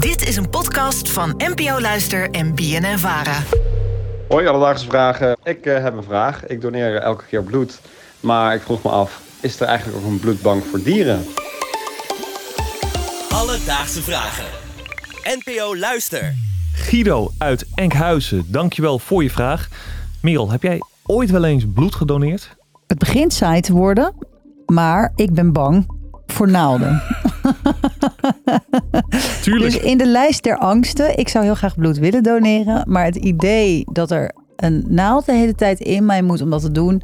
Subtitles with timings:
[0.00, 3.42] Dit is een podcast van NPO Luister en BNN Vara.
[4.28, 5.36] Hoi, alledaagse vragen.
[5.42, 6.46] Ik eh, heb een vraag.
[6.46, 7.80] Ik doneer elke keer bloed.
[8.20, 11.24] Maar ik vroeg me af, is er eigenlijk ook een bloedbank voor dieren?
[13.28, 14.44] Alledaagse vragen.
[15.22, 16.34] NPO Luister.
[16.72, 19.68] Guido uit Enkhuizen, dankjewel voor je vraag.
[20.22, 22.56] Merel, heb jij ooit wel eens bloed gedoneerd?
[22.86, 24.14] Het begint saai te worden,
[24.66, 25.86] maar ik ben bang
[26.26, 27.02] voor naalden.
[29.42, 29.72] Tuurlijk.
[29.72, 33.16] Dus in de lijst der angsten, ik zou heel graag bloed willen doneren, maar het
[33.16, 37.02] idee dat er een naald de hele tijd in mij moet om dat te doen,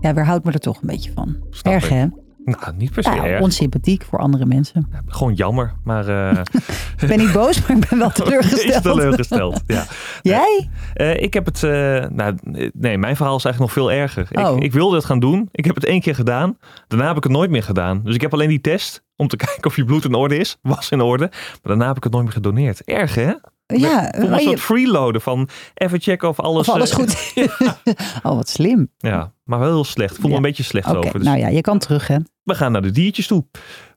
[0.00, 1.36] ja, weerhoudt me er toch een beetje van.
[1.50, 1.90] Snap Erg ik.
[1.90, 2.06] hè?
[2.46, 3.40] Nou, niet per se Ja, erg.
[3.42, 4.88] onsympathiek voor andere mensen.
[5.06, 6.40] Gewoon jammer, maar eh
[7.02, 8.82] Ik ben niet boos, maar ik ben wel is teleurgesteld.
[8.82, 9.62] teleurgesteld.
[9.66, 9.86] Ja.
[10.22, 10.68] Jij?
[10.94, 11.70] Eh, ik heb het, eh,
[12.08, 12.36] nou,
[12.74, 14.28] nee, mijn verhaal is eigenlijk nog veel erger.
[14.32, 14.56] Oh.
[14.56, 15.48] Ik, ik wilde het gaan doen.
[15.52, 16.58] Ik heb het één keer gedaan.
[16.88, 18.00] Daarna heb ik het nooit meer gedaan.
[18.04, 20.56] Dus ik heb alleen die test om te kijken of je bloed in orde is.
[20.62, 21.26] Was in orde.
[21.30, 22.84] Maar daarna heb ik het nooit meer gedoneerd.
[22.84, 23.32] Erg hè?
[23.66, 26.68] Ja, Voor een soort freeloaden van even checken of alles...
[26.68, 27.32] of alles eh, goed.
[28.22, 28.90] oh, wat slim.
[28.98, 30.14] Ja, maar wel heel slecht.
[30.14, 30.36] Voel me Ja.
[30.36, 31.12] een beetje slecht over.
[31.12, 32.16] Dus nou ja, je kan terug hè.
[32.42, 33.44] we gaan naar de diertjes toe.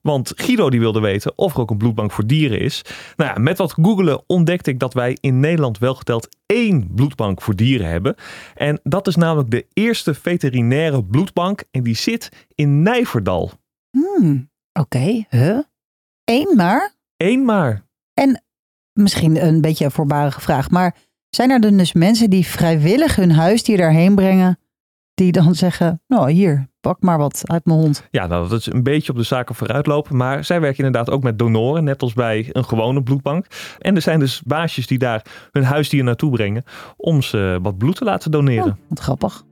[0.01, 2.81] Want Guido die wilde weten of er ook een bloedbank voor dieren is.
[3.15, 7.41] Nou ja, met wat googelen ontdekte ik dat wij in Nederland wel geteld één bloedbank
[7.41, 8.15] voor dieren hebben.
[8.55, 11.63] En dat is namelijk de eerste veterinaire bloedbank.
[11.71, 13.51] En die zit in Nijverdal.
[13.91, 15.59] Hmm, Oké, huh?
[16.23, 16.93] Eén maar?
[17.17, 17.87] Eén maar.
[18.99, 20.95] Misschien een beetje een voorbarige vraag, maar
[21.29, 24.59] zijn er dus mensen die vrijwillig hun huisdier daarheen brengen,
[25.13, 28.07] die dan zeggen, nou hier, pak maar wat uit mijn hond.
[28.11, 30.15] Ja, nou, dat is een beetje op de zaken vooruitlopen.
[30.17, 33.45] Maar zij werken inderdaad ook met donoren, net als bij een gewone bloedbank.
[33.79, 36.63] En er zijn dus baasjes die daar hun huisdier naartoe brengen
[36.97, 38.71] om ze wat bloed te laten doneren.
[38.71, 39.43] Oh, wat grappig.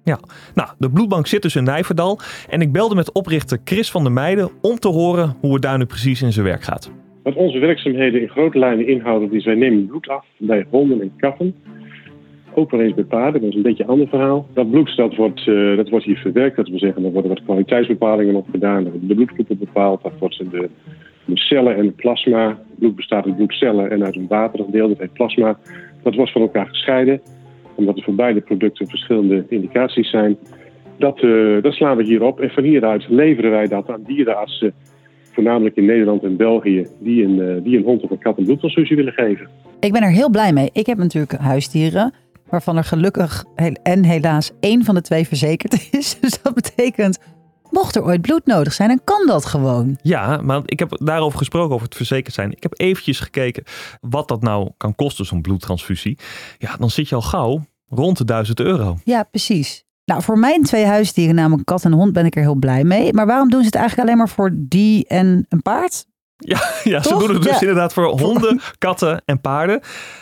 [0.53, 2.19] Nou, de bloedbank zit dus in Nijverdal.
[2.49, 5.77] En ik belde met oprichter Chris van der Meijden om te horen hoe het daar
[5.77, 6.89] nu precies in zijn werk gaat.
[7.27, 11.11] Wat onze werkzaamheden in grote lijnen inhouden, is wij nemen bloed af bij honden en
[11.17, 11.55] katten.
[12.53, 14.47] Ook wel eens bij paarden, dat is een beetje een ander verhaal.
[14.53, 18.35] Dat bloed wordt, eh, dat wordt hier verwerkt, dat wil zeggen, er worden wat kwaliteitsbepalingen
[18.35, 18.85] op gedaan.
[18.85, 20.69] Er worden de bloedgroepen bepaald, dat wordt de,
[21.25, 22.47] de cellen en het plasma.
[22.47, 25.57] Het bloed bestaat uit bloedcellen en uit een waterig deel, dat heet plasma.
[26.03, 27.21] Dat wordt van elkaar gescheiden,
[27.75, 30.37] omdat er voor beide producten verschillende indicaties zijn.
[30.97, 34.73] Dat, eh, slaan we hier op en van hieruit leveren wij dat aan dierenartsen
[35.37, 38.45] voornamelijk in Nederland en België, die een, eh, die een hond of een kat een
[38.45, 39.47] bloedtransfusie willen geven.
[39.79, 40.69] Ik ben er heel blij mee.
[40.73, 42.13] Ik heb natuurlijk huisdieren,
[42.49, 43.45] waarvan er gelukkig
[43.83, 46.19] en helaas één van de twee verzekerd is.
[46.19, 47.19] Dus dat betekent,
[47.71, 49.97] mocht er ooit bloed nodig zijn, dan kan dat gewoon.
[50.01, 52.51] Ja, maar ik heb daarover gesproken, over het verzekerd zijn.
[52.51, 53.63] Ik heb eventjes gekeken
[54.01, 56.17] wat dat nou kan kosten, zo'n bloedtransfusie.
[56.57, 58.97] Ja, dan zit je al gauw rond de 1000 euro.
[59.03, 59.86] Ja, precies.
[60.11, 63.13] Nou, voor mijn twee huisdieren, namelijk kat en hond, ben ik er heel blij mee.
[63.13, 66.05] Maar waarom doen ze het eigenlijk alleen maar voor die en een paard?
[66.37, 66.57] Ja,
[66.93, 67.59] ja ze doen het dus Ja.
[67.59, 69.79] inderdaad voor honden, katten en paarden.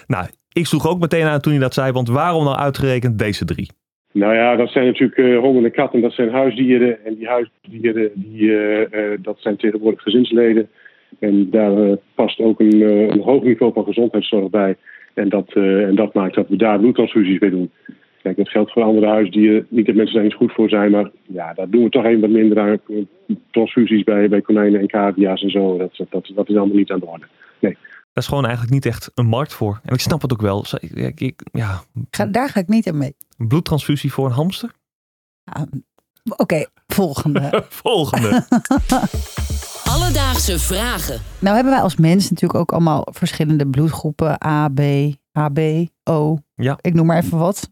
[0.07, 3.45] Nou, ik sloeg ook meteen aan toen hij dat zei, want waarom nou uitgerekend deze
[3.45, 3.69] drie?
[4.11, 7.05] Nou ja, dat zijn natuurlijk eh, honden en katten, dat zijn huisdieren.
[7.05, 8.81] En die huisdieren, die, eh,
[9.13, 10.69] eh, dat zijn tegenwoordig gezinsleden.
[11.19, 14.75] En daar past ook een, eh, een hoog niveau van gezondheidszorg bij.
[15.13, 17.71] En dat, eh, en dat maakt dat we daar bloedtransfusies mee doen.
[18.25, 19.67] Kijk, dat geldt voor andere huisdieren.
[19.69, 22.21] Niet dat mensen daar eens goed voor zijn, maar ja, daar doen we toch even
[22.21, 22.79] wat minder aan.
[23.51, 25.77] Transfusies bij, bij konijnen en cavia's en zo.
[25.77, 27.25] Dat, dat, dat is allemaal niet aan de orde.
[27.61, 29.79] Daar is gewoon eigenlijk niet echt een markt voor.
[29.83, 30.65] En ik snap het ook wel.
[30.79, 33.15] Ik- ik- ja, Ga, daar ga ik niet aan mee.
[33.37, 34.71] een bloedtransfusie voor een hamster?
[35.43, 35.65] Ja,
[36.37, 37.63] Oké, volgende.
[37.83, 38.29] Volgende.
[39.93, 41.21] Alledaagse vragen.
[41.39, 44.45] nou hebben wij als mens natuurlijk ook allemaal verschillende bloedgroepen.
[44.45, 44.79] A, B,
[45.31, 45.59] AB,
[46.03, 46.37] O.
[46.55, 46.77] Ja.
[46.81, 47.69] Ik noem maar even wat.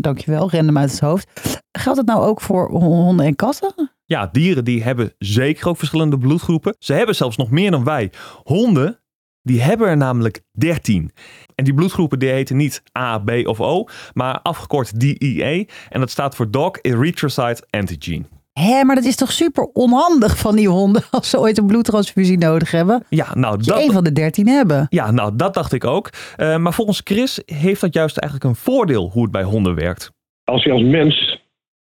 [0.00, 1.60] Dankjewel, random uit het hoofd.
[1.72, 3.92] Geldt het nou ook voor honden en katten?
[4.04, 6.76] Ja, dieren die hebben zeker ook verschillende bloedgroepen.
[6.78, 8.12] Ze hebben zelfs nog meer dan wij.
[8.42, 9.00] Honden,
[9.42, 11.12] die hebben er namelijk 13.
[11.54, 15.64] En die bloedgroepen die heten niet A, B of O, maar afgekort DEA.
[15.88, 18.28] En dat staat voor Dog Erythrocyte Antigen.
[18.60, 22.38] Hé, maar dat is toch super onhandig van die honden als ze ooit een bloedtransfusie
[22.38, 23.04] nodig hebben.
[23.08, 24.86] Ja, nou Dat dat, van de dertien hebben.
[24.90, 26.10] ja, nou, dat dacht ik ook.
[26.36, 30.12] Eh, maar volgens Chris heeft dat juist eigenlijk een voordeel hoe het bij honden werkt.
[30.44, 31.42] Als je als mens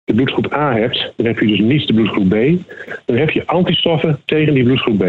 [0.05, 2.37] de bloedgroep A hebt, dan heb je dus niet de bloedgroep B.
[3.05, 5.02] Dan heb je antistoffen tegen die bloedgroep B.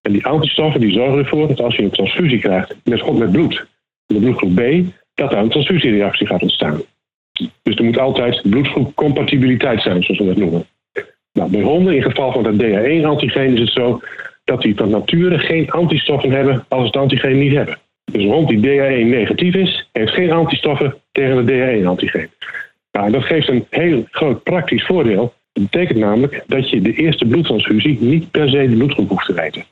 [0.00, 3.66] En die antistoffen die zorgen ervoor dat als je een transfusie krijgt met, met bloed,
[4.06, 4.60] de bloedgroep B,
[5.14, 6.80] dat daar een transfusiereactie gaat ontstaan.
[7.62, 10.66] Dus er moet altijd bloedgroepcompatibiliteit zijn, zoals we dat noemen.
[11.32, 14.00] Nou, bij honden, in geval van dat DH1-antigeen, is het zo
[14.44, 17.78] dat die van nature geen antistoffen hebben als ze het antigeen niet hebben.
[18.12, 22.30] Dus een hond die DH1 negatief is, heeft geen antistoffen tegen het DH1-antigeen.
[22.92, 25.34] Nou, dat geeft een heel groot praktisch voordeel.
[25.52, 29.34] Dat betekent namelijk dat je de eerste bloedtransfusie niet per se de bloedgroep hoeft te
[29.34, 29.64] weten.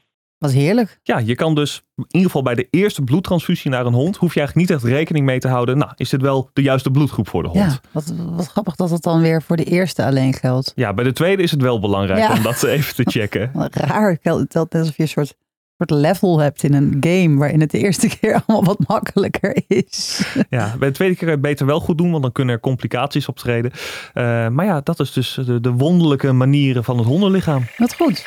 [0.52, 0.98] Heerlijk.
[1.02, 4.34] Ja, je kan dus in ieder geval bij de eerste bloedtransfusie naar een hond, hoef
[4.34, 5.78] je eigenlijk niet echt rekening mee te houden.
[5.78, 7.64] Nou, is dit wel de juiste bloedgroep voor de hond?
[7.72, 10.72] Ja, wat, wat grappig dat het dan weer voor de eerste alleen geldt.
[10.74, 12.32] Ja, bij de tweede is het wel belangrijk Ja.
[12.32, 13.50] om dat even te checken.
[13.70, 15.34] Raar, het telt net alsof je een soort,
[15.78, 20.26] soort level hebt in een game waarin het de eerste keer allemaal wat makkelijker is.
[20.50, 22.54] Ja, bij de tweede keer kan je het beter wel goed doen, want dan kunnen
[22.54, 23.70] er complicaties optreden.
[24.12, 27.64] Eh, maar ja, dat is dus de, de wonderlijke manieren van het hondenlichaam.
[27.76, 28.26] Wat goed.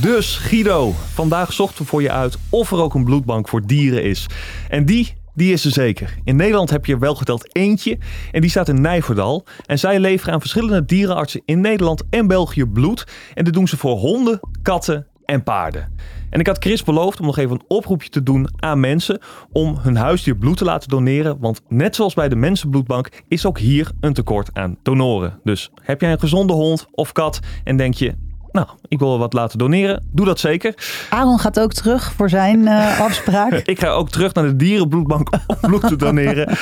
[0.00, 4.02] Dus Guido, vandaag zochten we voor je uit of er ook een bloedbank voor dieren
[4.02, 4.26] is.
[4.68, 6.18] En die, die is er zeker.
[6.24, 7.98] In Nederland heb je er wel geteld eentje
[8.32, 9.46] en die staat in Nijverdal.
[9.66, 13.06] En zij leveren aan verschillende dierenartsen in Nederland en België bloed.
[13.34, 15.94] En dit doen ze voor honden, katten en paarden.
[16.30, 19.18] En ik had Chris beloofd om nog even een oproepje te doen aan mensen
[19.52, 21.38] om hun huisdier bloed te laten doneren.
[21.40, 25.40] Want net zoals bij de Mensenbloedbank is ook hier een tekort aan donoren.
[25.44, 28.14] Dus heb jij een gezonde hond of kat en denk je,
[28.56, 30.08] nou, ik wil wat laten doneren.
[30.12, 30.74] Doe dat zeker.
[31.10, 33.52] Aaron gaat ook terug voor zijn eh, afspraak.
[33.52, 36.56] Ik ga ook terug naar de dierenbloedbank om bloed te doneren.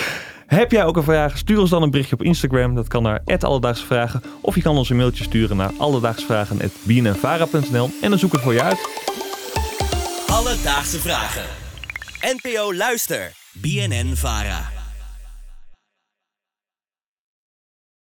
[0.47, 1.39] Heb jij ook een vraag?
[1.39, 2.75] Stuur ons dan een berichtje op Instagram.
[2.75, 4.23] Dat kan naar Alledaagse Vragen.
[4.41, 8.53] Of je kan ons een mailtje sturen naar alledaagsvragen.bnnvara.nl en dan zoek ik het voor
[8.53, 8.89] je uit.
[10.27, 11.43] Alledaagse vragen.
[12.21, 13.33] NPO Luister.
[13.53, 14.74] BNN Vara.